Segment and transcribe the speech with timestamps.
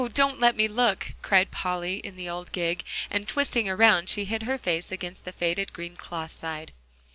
[0.15, 4.41] don't let me look," cried Polly in the old gig, and twisting around, she hid
[4.41, 6.71] her face against the faded green cloth side.